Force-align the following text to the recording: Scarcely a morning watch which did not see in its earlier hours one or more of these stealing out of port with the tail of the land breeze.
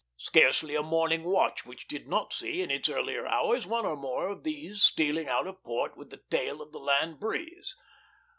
Scarcely 0.17 0.73
a 0.73 0.81
morning 0.81 1.23
watch 1.23 1.63
which 1.63 1.87
did 1.87 2.07
not 2.07 2.33
see 2.33 2.63
in 2.63 2.71
its 2.71 2.89
earlier 2.89 3.27
hours 3.27 3.67
one 3.67 3.85
or 3.85 3.95
more 3.95 4.29
of 4.29 4.43
these 4.43 4.81
stealing 4.81 5.27
out 5.27 5.45
of 5.45 5.63
port 5.63 5.95
with 5.95 6.09
the 6.09 6.23
tail 6.31 6.59
of 6.59 6.71
the 6.71 6.79
land 6.79 7.19
breeze. 7.19 7.75